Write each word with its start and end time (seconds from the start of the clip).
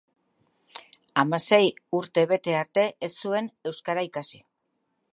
Hamasei 1.23 1.61
urte 1.99 2.25
bete 2.33 2.57
arte 2.63 2.89
ez 3.09 3.13
zuen 3.25 3.55
euskara 3.73 4.09
ikasi. 4.13 4.47